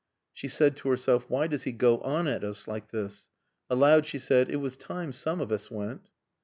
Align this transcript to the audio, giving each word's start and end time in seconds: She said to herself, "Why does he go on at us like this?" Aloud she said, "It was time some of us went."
She 0.33 0.47
said 0.47 0.75
to 0.77 0.89
herself, 0.89 1.25
"Why 1.29 1.45
does 1.45 1.61
he 1.61 1.71
go 1.71 1.99
on 1.99 2.27
at 2.27 2.43
us 2.43 2.67
like 2.67 2.89
this?" 2.89 3.29
Aloud 3.69 4.07
she 4.07 4.17
said, 4.17 4.49
"It 4.49 4.55
was 4.55 4.75
time 4.75 5.13
some 5.13 5.39
of 5.39 5.51
us 5.51 5.69
went." 5.69 6.09